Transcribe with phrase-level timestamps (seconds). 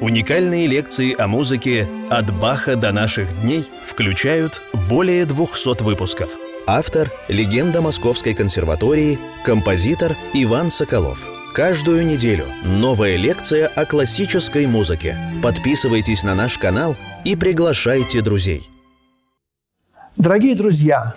[0.00, 6.38] Уникальные лекции о музыке «От Баха до наших дней» включают более 200 выпусков.
[6.66, 11.26] Автор– легенда Московской консерватории, композитор Иван Соколов.
[11.52, 15.18] Каждую неделю новая лекция о классической музыке.
[15.42, 16.96] Подписывайтесь на наш канал
[17.26, 18.62] и приглашайте друзей.
[20.16, 21.14] Дорогие друзья,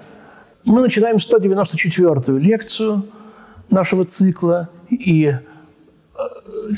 [0.66, 3.06] мы начинаем 194-ю лекцию
[3.70, 5.40] нашего цикла, и э,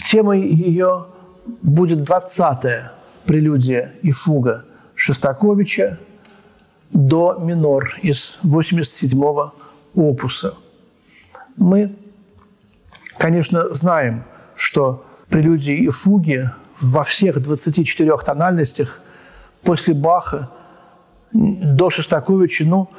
[0.03, 1.07] темой ее
[1.61, 2.91] будет 20-я
[3.25, 5.99] прелюдия и фуга Шостаковича
[6.91, 9.53] до минор из 87-го
[9.95, 10.55] опуса.
[11.57, 11.95] Мы,
[13.17, 14.23] конечно, знаем,
[14.55, 19.01] что прелюдии и фуги во всех 24 тональностях
[19.63, 20.49] после Баха
[21.33, 22.89] до Шостаковича, ну,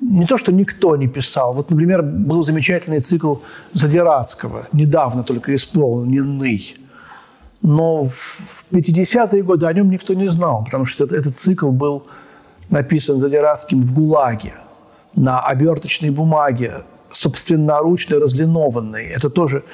[0.00, 1.54] не то, что никто не писал.
[1.54, 3.36] Вот, например, был замечательный цикл
[3.72, 6.76] Задирадского, недавно только исполненный.
[7.62, 12.06] Но в 50-е годы о нем никто не знал, потому что этот, этот цикл был
[12.70, 14.54] написан Задирадским в ГУЛАГе
[15.14, 19.06] на оберточной бумаге, собственноручно разлинованной.
[19.06, 19.64] Это тоже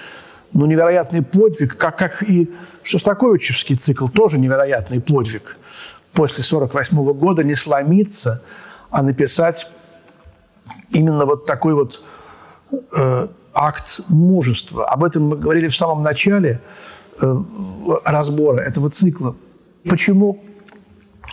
[0.52, 5.56] ну, невероятный подвиг, как, как и Шостаковичевский цикл, тоже невероятный подвиг.
[6.12, 8.42] После 1948 года не сломиться,
[8.90, 9.66] а написать
[10.90, 12.02] именно вот такой вот
[12.96, 14.84] э, акт мужества.
[14.84, 16.60] Об этом мы говорили в самом начале
[18.04, 19.36] разбора этого цикла.
[19.88, 20.42] Почему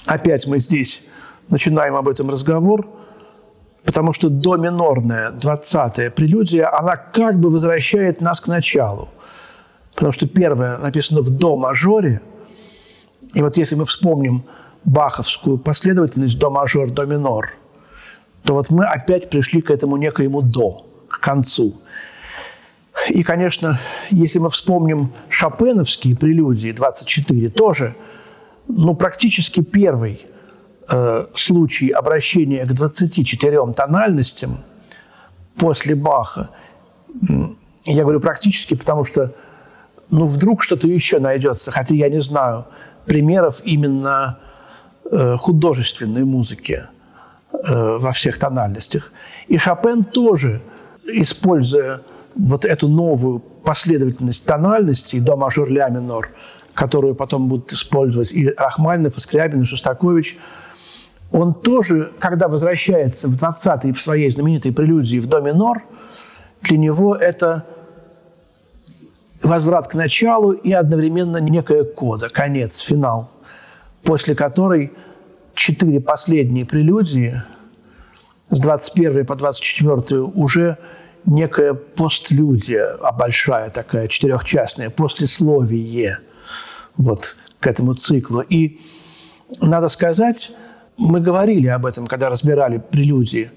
[0.05, 1.03] опять мы здесь
[1.49, 2.87] начинаем об этом разговор?
[3.83, 9.09] Потому что до минорная, 20-я прелюдия, она как бы возвращает нас к началу.
[9.95, 12.21] Потому что первая написана в до мажоре.
[13.33, 14.43] И вот если мы вспомним
[14.83, 17.53] баховскую последовательность до мажор, до минор–
[18.43, 21.75] то вот мы опять пришли к этому некоему «до», к концу.
[23.09, 23.79] И, конечно,
[24.11, 27.95] если мы вспомним шопеновские прелюдии 24, тоже,
[28.67, 30.27] ну, практически первый
[30.89, 34.59] э, случай обращения к 24 тональностям
[35.57, 36.49] после Баха.
[37.85, 39.33] Я говорю практически, потому что,
[40.11, 42.65] ну, вдруг что-то еще найдется, хотя я не знаю
[43.05, 44.39] примеров именно
[45.11, 46.85] э, художественной музыки–
[47.51, 49.11] Э, во всех тональностях.
[49.47, 50.61] И Шопен тоже,
[51.05, 52.01] используя
[52.39, 56.29] вот эту новую последовательность тональностей до мажор ля минор,
[56.73, 60.37] которую потом будут использовать и Рахманинов, и Скрябин, и Шостакович,
[61.31, 65.83] он тоже, когда возвращается в 20-й в своей знаменитой прелюдии в до минор,
[66.61, 67.65] для него это
[69.43, 73.29] возврат к началу и одновременно некая кода, конец, финал,
[74.03, 74.91] после которой–
[75.59, 77.43] четыре последние прелюдии
[78.43, 80.77] с 21 по 24 уже
[81.25, 86.19] некая постлюдия, а большая такая, четырехчастная, послесловие
[86.97, 88.41] вот к этому циклу.
[88.41, 88.79] И
[89.61, 90.51] надо сказать,
[90.97, 93.51] мы говорили об этом, когда разбирали прелюдии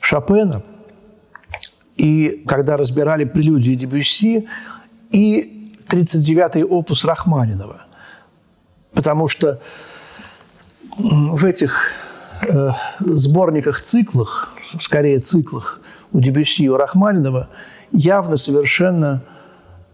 [0.00, 0.62] Шопена,
[1.96, 4.48] и когда разбирали прелюдии Дебюсси,
[5.10, 7.86] и 39-й опус Рахманинова.
[8.92, 9.60] Потому что
[10.96, 11.90] в этих
[12.42, 14.50] э, сборниках, циклах,
[14.80, 15.80] скорее циклах
[16.12, 17.48] у Дебюсси у Рахманинова
[17.92, 19.22] явно совершенно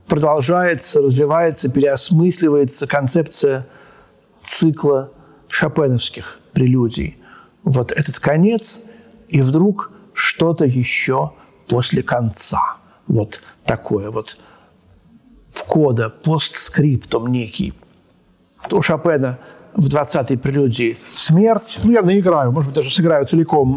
[0.06, 3.66] продолжается, развивается, переосмысливается концепция
[4.44, 5.10] цикла
[5.49, 7.19] шопеновских прелюдий.
[7.65, 8.81] Вот этот конец,
[9.28, 11.32] и вдруг что-то еще
[11.69, 12.76] после конца.
[13.06, 14.38] Вот такое вот
[15.66, 17.75] кода, постскриптум некий.
[18.71, 19.38] У Шопена–
[19.76, 21.78] в 20-й прелюдии «Смерть».
[21.84, 23.76] Ну, я наиграю, может быть, даже сыграю целиком.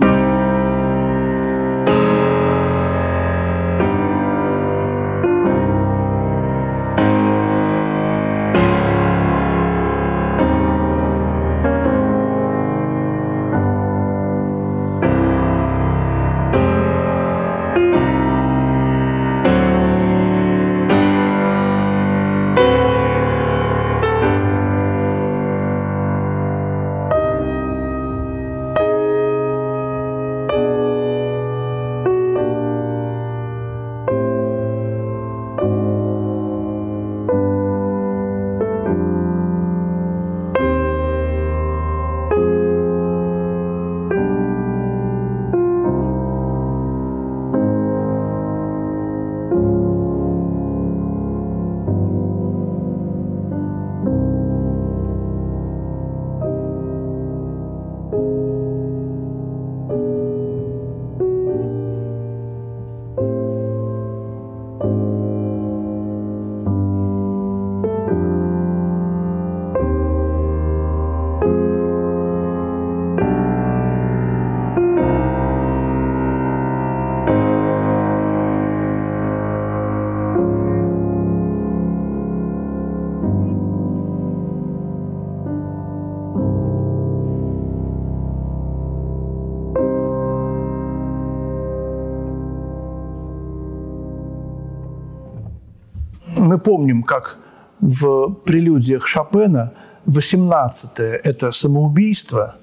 [96.50, 97.38] Мы помним, как
[97.80, 99.72] в прелюдиях Шопена
[100.08, 102.56] 18-е– это самоубийство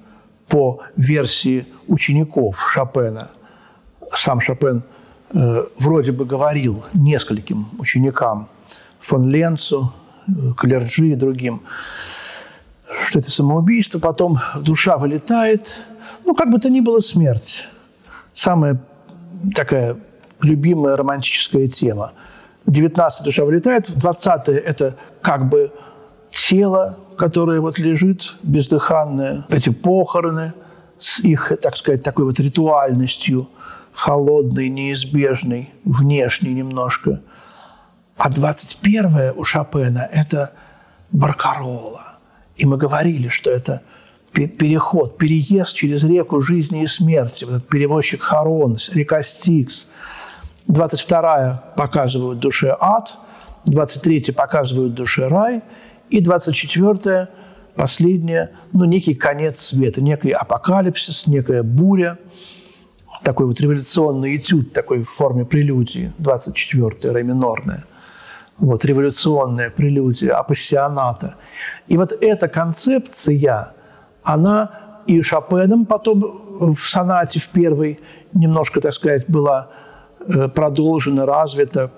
[0.48, 3.30] по версии учеников Шопена.
[4.12, 4.82] Сам Шопен
[5.32, 8.48] э, вроде бы говорил нескольким ученикам,
[8.98, 9.92] фон Ленцу,
[10.26, 11.62] э, Клерджи и другим,
[13.06, 15.86] что это самоубийство, потом душа вылетает,
[16.24, 17.68] ну, как бы то ни было, смерть.
[18.34, 18.80] Самая
[19.54, 19.96] такая
[20.40, 22.14] любимая романтическая тема.
[22.66, 25.72] 19 душа вылетает, 20 это как бы
[26.30, 30.52] тело, которое вот лежит бездыханное, эти похороны
[30.98, 33.48] с их, так сказать, такой вот ритуальностью,
[33.92, 37.22] холодной, неизбежной, внешней немножко.
[38.16, 40.52] А 21 у Шопена– это
[41.12, 42.18] Баркарола.
[42.56, 43.82] И мы говорили, что это
[44.32, 47.44] переход, переезд через реку жизни и смерти.
[47.44, 49.88] Вот этот перевозчик Харон, река Стикс.
[50.68, 53.18] 22 показывают душе ад,
[53.66, 55.62] 23 показывают душе рай,
[56.10, 57.28] и 24
[57.74, 62.18] последнее, ну, некий конец света, некий апокалипсис, некая буря,
[63.22, 67.84] такой вот революционный этюд такой в форме прелюдии, 24-е, ре минорная.
[68.58, 71.34] Вот, революционная прелюдия, апассионата.
[71.88, 73.74] И вот эта концепция,
[74.22, 74.70] она
[75.06, 78.00] и Шопеном потом в сонате в первой
[78.32, 79.68] немножко, так сказать, была
[80.28, 81.90] э, продолжена, развита,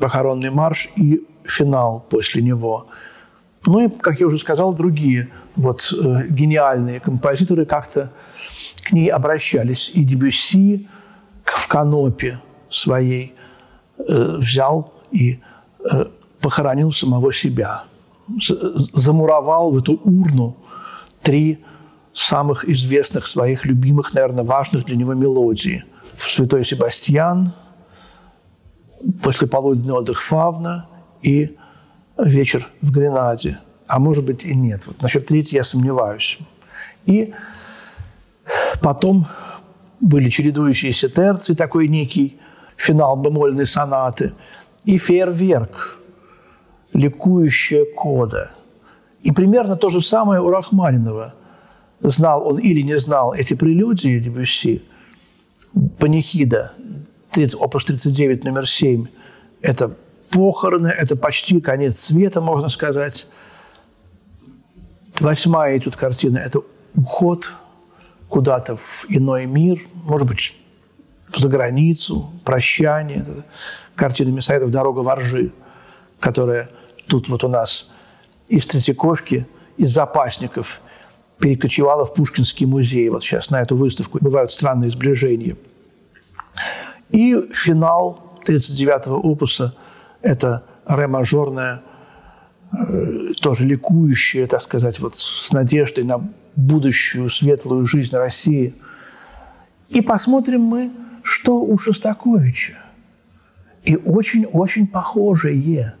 [0.00, 2.88] похоронный марш и финал после него.
[3.66, 8.12] Ну и, как я уже сказал, другие вот э, гениальные композиторы как-то
[8.82, 9.90] к ней обращались.
[9.94, 10.88] И Дебюсси
[11.44, 13.34] в канопе своей
[13.98, 15.40] э, взял и
[15.84, 16.06] э,
[16.40, 17.84] похоронил самого себя.
[18.94, 20.56] Замуровал в эту урну
[21.22, 21.58] три
[22.12, 25.84] самых известных своих любимых, наверное, важных для него мелодии.
[26.18, 27.52] «Святой Себастьян»,
[29.22, 30.86] «После полуденный отдых Фавна»
[31.22, 31.56] и
[32.16, 33.58] «Вечер в Гренаде».
[33.88, 34.86] А может быть и нет.
[34.86, 36.38] Вот насчет третьей я сомневаюсь.
[37.04, 37.34] И
[38.80, 39.26] потом
[40.00, 42.38] были чередующиеся терции, такой некий
[42.76, 44.32] финал бемольной сонаты,
[44.84, 45.98] и фейерверк,
[46.92, 48.52] ликующая кода.
[49.22, 51.34] И примерно то же самое у Рахманинова.
[52.00, 54.82] Знал он или не знал эти прелюдии Дебюсси,
[55.98, 56.72] панихида,
[57.58, 59.06] опус 39, номер 7,
[59.60, 59.96] это
[60.30, 63.26] похороны, это почти конец света, можно сказать.
[65.20, 66.60] Восьмая тут картина– это
[66.94, 67.52] уход
[68.28, 70.54] куда-то в иной мир, может быть,
[71.36, 73.24] за границу, прощание.
[73.94, 75.52] Картина Месаидов «Дорога воржи»,
[76.18, 76.70] которая
[77.08, 77.90] тут вот у нас
[78.48, 79.46] из Третьяковки,
[79.76, 80.80] из запасников
[81.42, 83.08] перекочевала в Пушкинский музей.
[83.08, 85.56] Вот сейчас на эту выставку бывают странные сближения.
[87.10, 89.74] И финал 39-го опуса–
[90.22, 91.82] это ре-мажорная,
[92.72, 96.24] э, тоже ликующая, так сказать, вот с надеждой на
[96.54, 98.74] будущую светлую жизнь России.
[99.88, 100.92] И посмотрим мы,
[101.24, 102.78] что у Шостаковича.
[103.82, 105.94] И очень-очень похожее,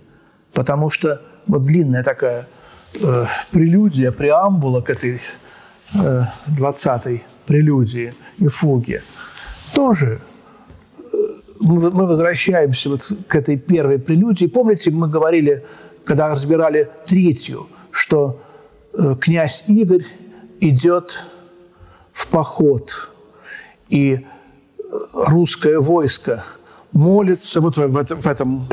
[0.52, 2.46] потому что вот длинная такая
[2.94, 5.20] э, прелюдия, преамбула к этой
[5.94, 6.24] э,
[6.58, 9.02] 20-й прелюдии и фуге
[9.72, 10.20] тоже
[11.12, 11.16] э,
[11.60, 14.46] мы, возвращаемся вот к этой первой прелюдии.
[14.46, 15.64] Помните, мы говорили,
[16.04, 18.40] когда разбирали третью, что
[18.92, 20.04] э, князь Игорь
[20.60, 21.26] идет
[22.12, 23.10] в поход,
[23.88, 24.22] и э,
[25.12, 26.44] русское войско
[26.92, 27.96] молится вот в,
[28.26, 28.66] этом,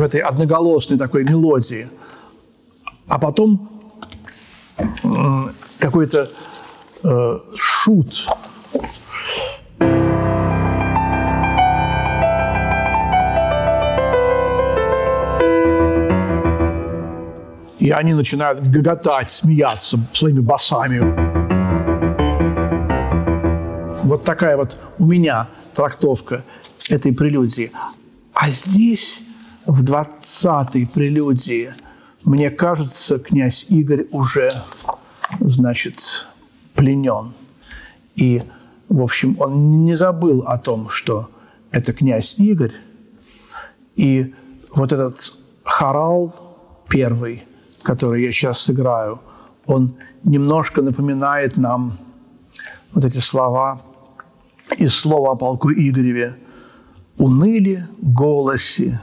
[0.00, 1.90] в этой одноголосной такой мелодии,
[3.06, 3.68] а потом
[5.78, 6.30] какой-то
[7.04, 8.26] э, шут
[17.78, 21.00] и они начинают гоготать, смеяться своими басами.
[24.06, 26.42] Вот такая вот у меня трактовка
[26.88, 27.70] этой прелюдии.
[28.32, 29.22] А здесь,
[29.66, 31.74] в 20-й прелюдии,
[32.24, 34.52] мне кажется, князь Игорь уже,
[35.40, 36.26] значит,
[36.74, 37.32] пленен.
[38.14, 38.42] И,
[38.88, 41.30] в общем, он не забыл о том, что
[41.70, 42.72] это князь Игорь.
[43.96, 44.34] И
[44.74, 45.32] вот этот
[45.64, 46.34] хорал
[46.88, 47.44] первый–
[47.82, 49.20] который я сейчас сыграю,
[49.66, 51.94] он немножко напоминает нам
[52.92, 53.82] вот эти слова
[54.76, 56.36] из слова о полку Игореве.
[57.18, 58.98] «Уныли голоси,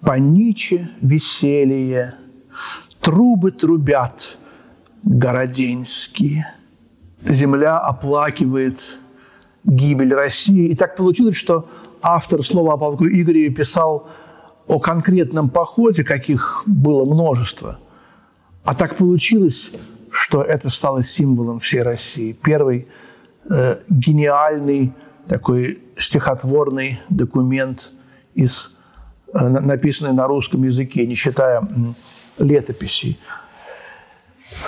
[0.00, 2.14] паниче веселье,
[3.00, 4.38] трубы трубят
[5.02, 6.52] городенские,
[7.22, 8.98] земля оплакивает
[9.64, 10.68] гибель России.
[10.68, 11.68] И так получилось, что
[12.02, 14.08] автор слова о полку Игореве писал
[14.66, 17.78] о конкретном походе, каких было множество.
[18.64, 19.70] А так получилось,
[20.10, 22.32] что это стало символом всей России.
[22.32, 22.88] Первый
[23.48, 24.92] э, гениальный
[25.28, 27.90] такой стихотворный документ,
[28.34, 28.75] из,
[29.32, 31.66] э, написанный на русском языке, не считая
[32.38, 33.18] летописей.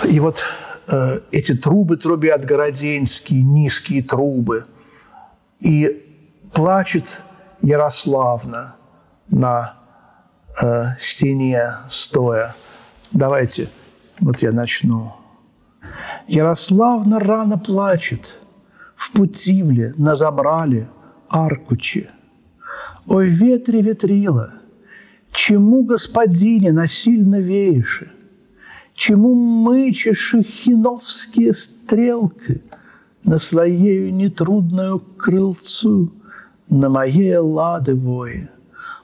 [0.07, 0.43] И вот
[0.87, 4.65] э, эти трубы трубят городенские, низкие трубы.
[5.59, 6.05] И
[6.53, 7.21] плачет
[7.61, 8.75] Ярославна
[9.29, 9.75] на
[10.61, 12.55] э, стене стоя.
[13.11, 13.69] Давайте,
[14.19, 15.13] вот я начну.
[16.27, 18.39] Ярославна рано плачет,
[18.95, 20.87] в Путивле, на Забрале,
[21.29, 22.09] Аркуче.
[23.11, 24.53] Ой, ветре ветрила,
[25.31, 28.11] чему, господине, насильно вееше,
[28.93, 32.61] Чему мычешь хиновские стрелки
[33.23, 36.13] На своею нетрудную крылцу,
[36.69, 38.51] На моей лады вое?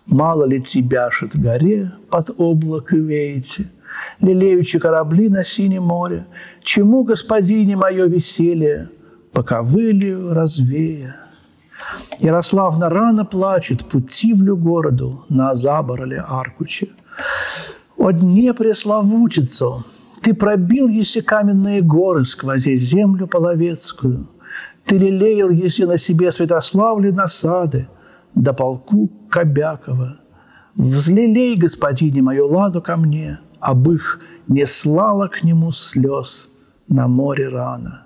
[0.05, 3.71] Мало ли тебя шит горе под облако веете,
[4.21, 6.27] Лелеючи корабли на синем море,
[6.61, 8.89] Чему, господине, мое веселье,
[9.31, 11.24] Пока вылью развея?
[12.19, 16.87] Ярославна рано плачет, путивлю городу На забороле Аркуче.
[17.97, 19.83] О дне пресловутицу,
[20.21, 24.27] ты пробил, еси каменные горы, сквозь землю половецкую.
[24.85, 27.87] Ты лелеял, еси на себе Святославли насады,
[28.35, 30.17] до полку Кобякова.
[30.75, 36.49] Взлелей, господине, мою ладу ко мне, об их не слала к нему слез
[36.87, 38.04] на море рано.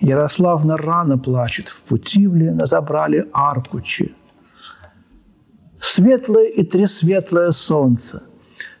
[0.00, 4.14] Ярославна рано плачет в Путивле, на забрали Аркучи.
[5.80, 8.22] Светлое и тресветлое солнце,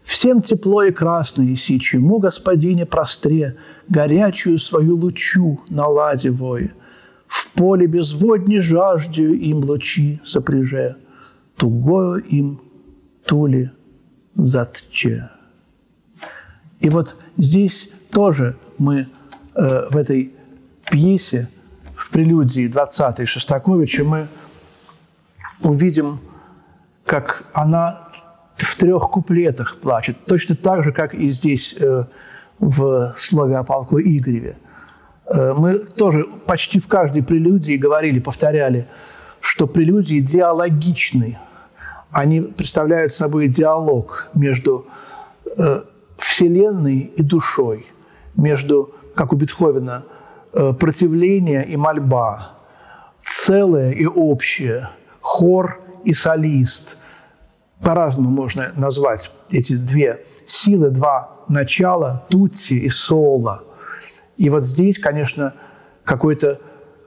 [0.02, 3.56] Всем тепло и красно еси, чему, господине, простре,
[3.88, 10.96] Горячую свою лучу на ладе В поле безводни жаждью им лучи запряже,
[11.56, 12.60] Тугою им
[13.26, 13.70] тули
[14.34, 15.30] затче.
[16.80, 19.08] И вот здесь тоже мы
[19.54, 20.32] э, в этой
[20.90, 21.48] пьесе,
[21.94, 24.28] в прелюдии 20-й Шостаковича, мы
[25.62, 26.20] увидим,
[27.04, 28.08] как она
[28.56, 32.04] в трех куплетах плачет, точно так же, как и здесь э,
[32.58, 34.56] в слове о полку Игореве.
[35.26, 38.86] Э, мы тоже почти в каждой прелюдии говорили, повторяли,
[39.40, 41.38] что прелюдии диалогичны.
[42.10, 44.86] Они представляют собой диалог между
[45.56, 45.82] э,
[46.18, 47.86] Вселенной и душой,
[48.36, 50.04] между, как у Бетховена,
[50.52, 52.52] противление и мольба,
[53.24, 54.90] целое и общее,
[55.20, 56.96] хор и солист–
[57.82, 63.64] по-разному можно назвать эти две силы, два начала, тутси и соло.
[64.36, 65.54] И вот здесь, конечно,
[66.04, 66.60] какой-то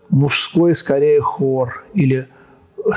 [0.10, 2.28] мужской, скорее, хор или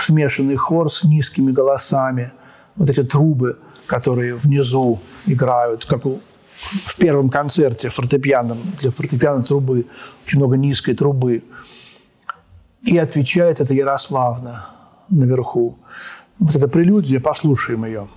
[0.01, 2.33] смешанный хор с низкими голосами.
[2.77, 6.21] Вот эти трубы, которые внизу играют, как у,
[6.57, 9.87] в первом концерте фортепианом, для фортепиано трубы,
[10.25, 11.45] очень много низкой трубы.
[12.83, 14.67] И отвечает это Ярославна
[15.09, 15.79] наверху.
[16.39, 18.09] Вот эта прелюдия, послушаем ее.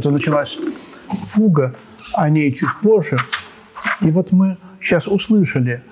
[0.00, 0.56] Это началась
[1.08, 1.74] фуга,
[2.14, 3.18] о ней чуть позже.
[4.00, 5.84] И вот мы сейчас услышали,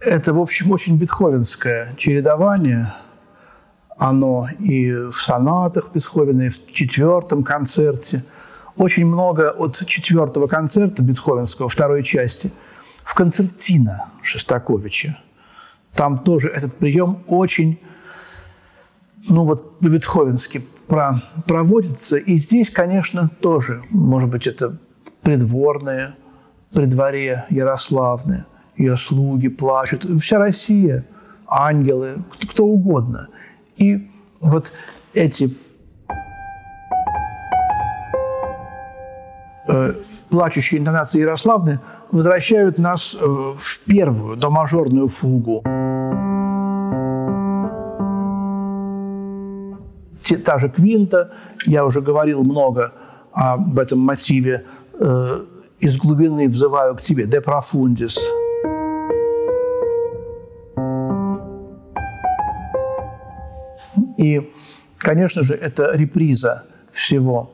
[0.00, 2.92] это, в общем, очень бетховенское чередование.
[3.96, 8.24] Оно и в сонатах Бетховена, и в четвертом концерте.
[8.76, 12.50] Очень много от четвертого концерта Бетховенского, второй части,
[13.04, 15.16] в концертино Шостаковича.
[15.94, 17.78] Там тоже этот прием очень,
[19.28, 22.16] ну вот, бетховенски про, проводится.
[22.16, 24.78] И здесь, конечно, тоже, может быть, это
[25.22, 26.14] придворные,
[26.72, 31.04] при дворе Ярославны, ее слуги плачут, вся Россия,
[31.46, 33.28] ангелы, кто, угодно.
[33.76, 34.72] И вот
[35.12, 35.54] эти
[39.68, 39.94] э,
[40.30, 45.62] плачущие интонации Ярославны возвращают нас э, в первую домажорную фугу.
[50.36, 51.32] Та же квинта,
[51.66, 52.92] я уже говорил много
[53.32, 54.64] об этом мотиве
[54.94, 55.44] э,
[55.80, 58.18] из глубины взываю к тебе, de profundis.
[64.18, 64.52] И,
[64.98, 67.50] конечно же, это реприза всего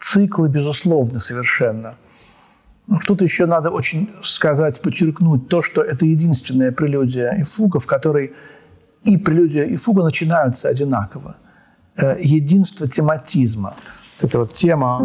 [0.00, 1.94] цикла, безусловно, совершенно.
[3.06, 8.32] Тут еще надо очень сказать, подчеркнуть то, что это единственная прелюдия и фуга, в которой
[9.04, 11.36] и прелюдия, и фуга начинаются одинаково.
[11.94, 13.74] Э, единство тематизма.
[14.20, 15.00] Это вот тема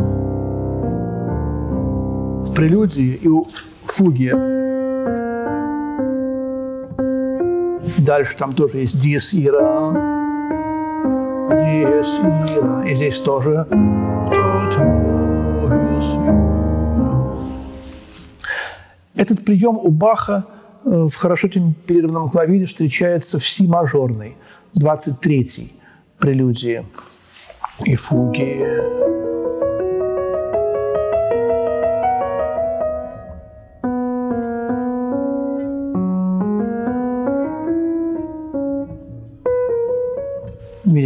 [2.46, 3.46] в прелюдии и у
[3.84, 4.34] фуги.
[7.98, 9.92] Дальше там тоже есть диез ира,
[11.50, 12.08] диез
[12.58, 12.84] ира.
[12.90, 13.68] И здесь тоже
[19.14, 20.46] этот прием у Баха
[20.86, 24.38] э, в хорошо темперированном клавире встречается в си мажорной,
[24.74, 25.77] 23-й
[26.20, 26.86] прелюдии
[27.86, 28.66] и фуги.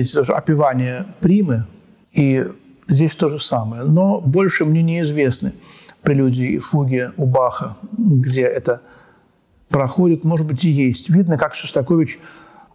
[0.01, 1.65] видите, тоже опевание примы,
[2.11, 2.47] и
[2.87, 3.83] здесь то же самое.
[3.83, 5.53] Но больше мне неизвестны
[6.01, 8.81] прелюдии и фуги у Баха, где это
[9.69, 11.09] проходит, может быть, и есть.
[11.09, 12.19] Видно, как Шостакович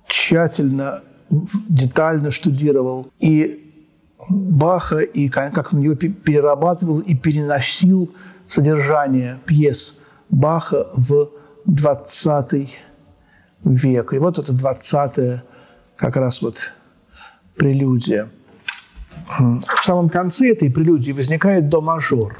[0.06, 3.62] тщательно, детально штудировал и
[4.28, 8.12] Баха, и как он его перерабатывал и переносил
[8.46, 9.98] содержание пьес
[10.30, 11.30] Баха в
[11.66, 12.70] 20
[13.64, 14.12] век.
[14.12, 15.42] И вот это 20
[15.96, 16.72] как раз вот
[17.56, 18.28] прелюдия.
[19.28, 22.38] В самом конце этой прелюдии возникает до-мажор.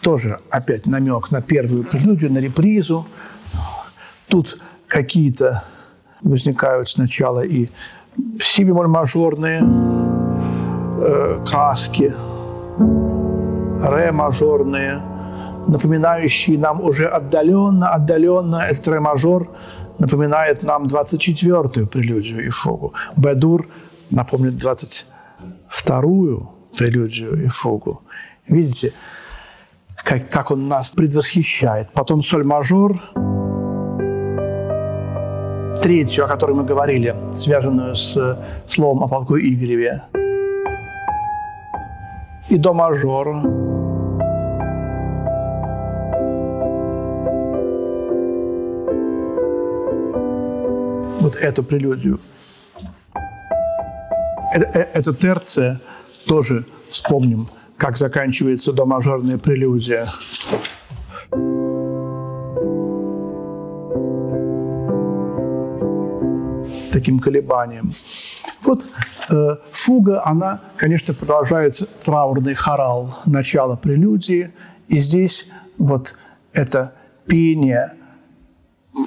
[0.00, 3.06] Тоже опять намек на первую прелюдию, на репризу.
[4.28, 5.64] Тут какие-то
[6.22, 7.68] возникают сначала и
[8.40, 9.62] си бемоль мажорные
[11.00, 12.14] э, краски,
[13.82, 15.00] ре мажорные,
[15.66, 19.48] напоминающие нам уже отдаленно, отдаленно этот ре мажор
[19.98, 22.92] напоминает нам 24-ю прелюдию и фугу.
[23.16, 23.68] Бедур
[24.10, 28.02] напомнит 22-ю прелюдию и фугу.
[28.48, 28.92] Видите,
[29.96, 31.92] как, как он нас предвосхищает.
[31.92, 33.00] Потом соль-мажор,
[35.80, 40.02] третью, о которой мы говорили, связанную с словом о полку Игореве,
[42.48, 43.42] и до мажор,
[51.22, 52.20] вот эту прелюдию.
[54.52, 55.80] Это, э, это терция
[56.26, 60.06] тоже вспомним, как заканчивается домажорная прелюдия.
[67.02, 67.92] Таким колебанием.
[68.62, 68.84] Вот
[69.28, 74.52] э, фуга, она, конечно, продолжается траурный хорал начала прелюдии,
[74.86, 75.46] и здесь
[75.78, 76.14] вот
[76.52, 76.92] это
[77.26, 77.94] пение,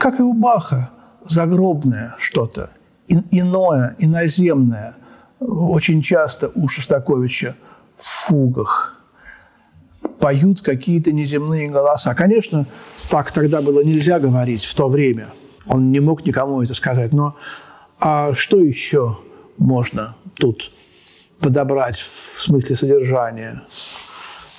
[0.01, 0.89] как и у Баха,
[1.23, 2.71] загробное что-то,
[3.07, 4.95] иное, иноземное,
[5.39, 7.55] очень часто у Шостаковича
[7.97, 9.01] в фугах
[10.19, 12.13] поют какие-то неземные голоса.
[12.13, 12.65] Конечно,
[13.09, 15.27] так тогда было нельзя говорить в то время.
[15.65, 17.13] Он не мог никому это сказать.
[17.13, 17.35] Но
[17.99, 19.19] а что еще
[19.57, 20.71] можно тут
[21.39, 23.63] подобрать в смысле содержания?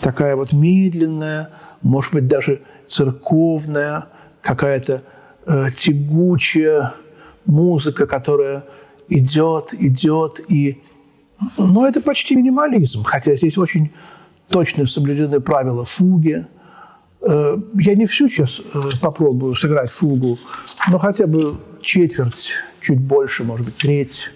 [0.01, 1.51] Такая вот медленная,
[1.83, 4.07] может быть, даже церковная
[4.42, 5.03] какая-то
[5.46, 6.94] э, тягучая
[7.46, 8.64] музыка, которая
[9.09, 10.83] идет, идет, и...
[11.59, 13.92] Но это почти минимализм, хотя здесь очень
[14.49, 16.46] точно соблюдены правила фуги.
[17.20, 20.38] Э, я не всю сейчас э, попробую сыграть фугу,
[20.88, 22.51] но хотя бы четверть,
[22.87, 24.31] чуть больше, может быть, треть.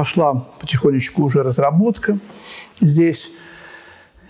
[0.00, 2.18] Пошла потихонечку уже разработка
[2.80, 3.30] здесь,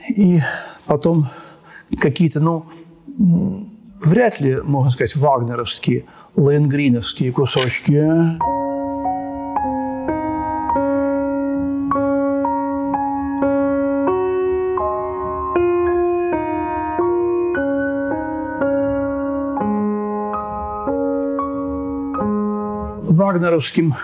[0.09, 0.41] и
[0.85, 1.29] потом
[1.97, 2.67] какие-то, ну,
[4.05, 8.03] вряд ли, можно сказать, вагнеровские, лейнгриновские кусочки.
[23.09, 23.95] Вагнеровским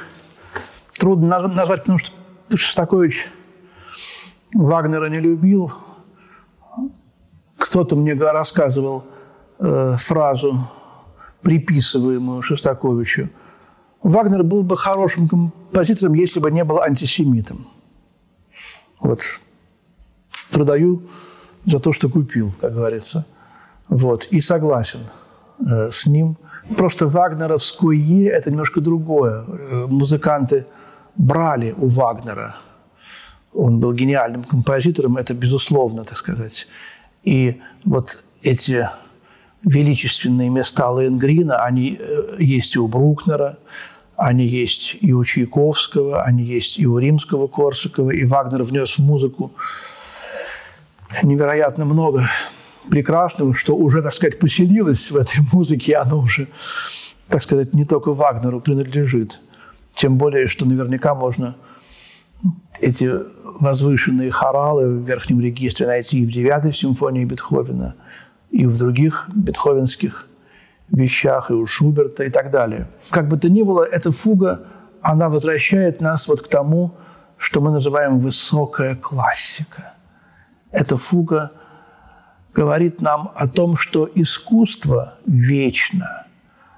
[0.98, 2.12] трудно назвать, потому что
[2.54, 3.28] Шостакович
[4.54, 5.72] Вагнера не любил.
[7.58, 9.04] Кто-то мне рассказывал
[9.58, 10.68] э, фразу,
[11.42, 13.28] приписываемую Шостаковичу.
[14.02, 17.66] Вагнер был бы хорошим композитором, если бы не был антисемитом.
[19.00, 19.22] Вот.
[20.50, 21.02] Продаю
[21.64, 23.26] за то, что купил, как говорится.
[23.88, 24.26] Вот.
[24.26, 25.00] И согласен
[25.58, 26.36] э, с ним.
[26.76, 29.44] Просто вагнеровское– это немножко другое.
[29.46, 30.66] Э, музыканты
[31.16, 32.56] брали у Вагнера.
[33.52, 36.66] Он был гениальным композитором, это безусловно, так сказать.
[37.22, 38.88] И вот эти
[39.62, 43.58] величественные места Лейнгрина, они э, есть и у Брукнера,
[44.16, 49.00] они есть и у Чайковского, они есть и у римского Корсакова, и Вагнер внес в
[49.00, 49.52] музыку
[51.22, 52.28] невероятно много
[52.90, 56.48] прекрасного, что уже, так сказать, поселилось в этой музыке, оно уже,
[57.28, 59.40] так сказать, не только Вагнеру принадлежит.
[59.96, 61.56] Тем более, что наверняка можно
[62.80, 63.10] эти
[63.44, 67.94] возвышенные хоралы в верхнем регистре найти и в девятой симфонии Бетховена,
[68.50, 70.28] и в других бетховенских
[70.90, 72.88] вещах, и у Шуберта и так далее.
[73.08, 74.66] Как бы то ни было, эта фуга,
[75.00, 76.94] она возвращает нас вот к тому,
[77.38, 79.94] что мы называем высокая классика.
[80.72, 81.52] Эта фуга
[82.52, 86.26] говорит нам о том, что искусство вечно,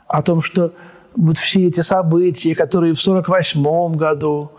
[0.07, 0.73] о том, что
[1.17, 4.53] вот все эти события, которые в 1948 году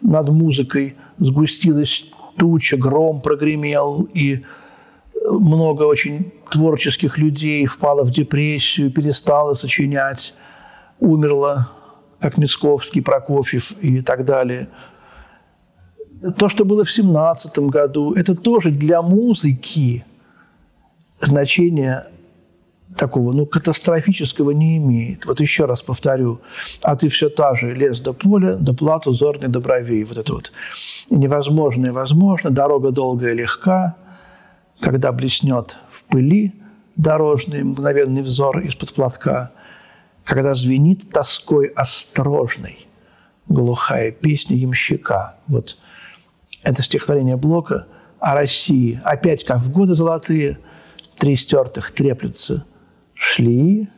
[0.00, 2.04] над музыкой сгустилась
[2.36, 4.42] туча, гром прогремел, и
[5.30, 10.34] много очень творческих людей впало в депрессию, перестало сочинять,
[10.98, 11.70] умерло,
[12.20, 14.68] как Мисковский, Прокофьев и так далее.
[16.38, 20.04] То, что было в 17 году, это тоже для музыки
[21.20, 22.06] значение
[22.96, 25.26] такого, ну, катастрофического не имеет.
[25.26, 26.40] Вот еще раз повторю,
[26.82, 30.04] а ты все та же, лес до поля, до плат узорный до бровей.
[30.04, 30.52] Вот это вот
[31.10, 33.96] невозможное возможно, дорога долгая легка,
[34.80, 36.54] когда блеснет в пыли
[36.96, 39.52] дорожный мгновенный взор из-под платка,
[40.24, 42.86] когда звенит тоской осторожной
[43.48, 45.36] глухая песня ямщика.
[45.46, 45.78] Вот
[46.62, 47.86] это стихотворение Блока
[48.20, 49.00] о России.
[49.04, 50.58] Опять, как в годы золотые,
[51.16, 52.64] три стертых треплются–
[53.22, 53.88] шли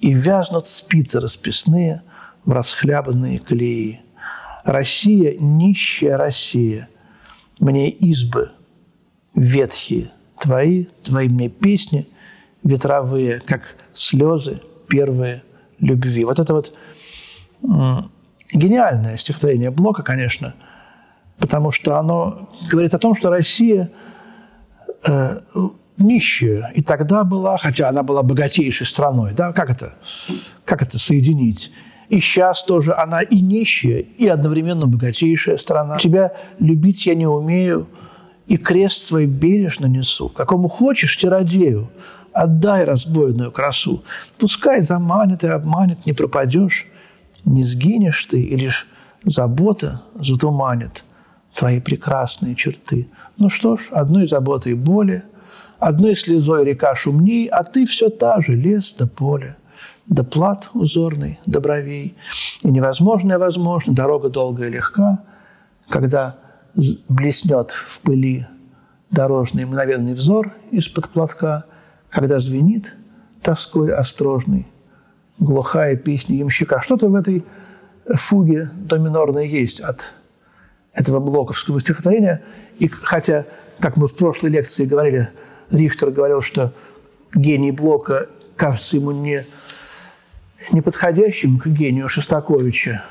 [0.00, 2.02] и вязнут спицы расписные
[2.44, 4.00] в расхлябанные колеи.
[4.64, 6.90] Россия, нищая Россия,
[7.58, 8.50] мне избы
[9.34, 12.06] ветхие твои, твои мне песни
[12.62, 15.42] ветровые, как слезы первые
[15.78, 16.26] любви.
[16.26, 16.74] Вот это вот
[18.52, 20.54] гениальное стихотворение Блока, конечно,
[21.38, 23.90] потому что оно говорит о том, что Россия
[26.00, 29.32] нищая и тогда была, хотя она была богатейшей страной.
[29.32, 29.52] Да?
[29.52, 29.94] Как, это,
[30.64, 31.70] как это соединить?
[32.08, 35.98] И сейчас тоже она и нищая, и одновременно богатейшая страна.
[35.98, 37.86] Тебя любить я не умею,
[38.48, 40.28] и крест свой бережно несу.
[40.28, 41.88] Какому хочешь чародею,
[42.32, 44.02] отдай разбойную красу.
[44.38, 46.86] Пускай заманит и обманет, не пропадешь,
[47.44, 48.88] не сгинешь ты, и лишь
[49.24, 51.04] забота затуманит
[51.54, 53.08] твои прекрасные черты.
[53.36, 55.24] Ну что ж, одной заботой более–
[55.78, 59.56] Одной слезой река шумней, а ты все та же, лес да поле,
[60.06, 62.16] да плат узорный, да бровей.
[62.62, 65.20] И невозможное возможно, дорога долгая и легка,
[65.88, 66.36] когда
[67.08, 68.46] блеснет в пыли
[69.10, 71.64] дорожный мгновенный взор из-под платка,
[72.10, 72.94] когда звенит
[73.42, 74.66] тоской острожный
[75.38, 76.80] глухая песня ямщика.
[76.80, 77.44] Что-то в этой
[78.06, 80.14] фуге до минорной есть от
[80.92, 82.42] этого блоковского стихотворения.
[82.78, 83.46] И хотя,
[83.80, 85.30] как мы в прошлой лекции говорили,
[85.70, 86.72] Рихтер говорил, что
[87.34, 89.44] гений Блока кажется ему не,
[90.72, 93.04] неподходящим к гению Шостаковича.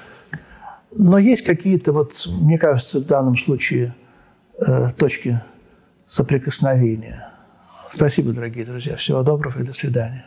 [0.91, 3.93] Но есть какие-то, вот, мне кажется, в данном случае
[4.57, 5.41] э, точки
[6.07, 7.29] соприкосновения.
[7.87, 8.95] Спасибо, дорогие друзья.
[8.95, 10.25] Всего доброго и до свидания.